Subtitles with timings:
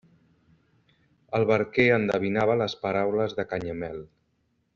[1.39, 4.03] El barquer endevinava les paraules de Canyamel.